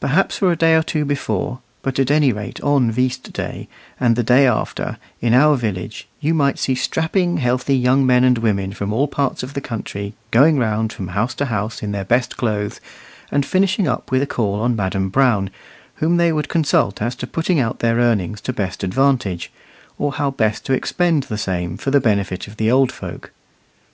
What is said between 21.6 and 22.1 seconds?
for the